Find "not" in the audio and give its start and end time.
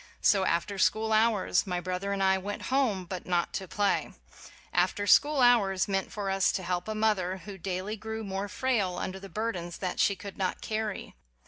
3.27-3.53, 10.39-10.59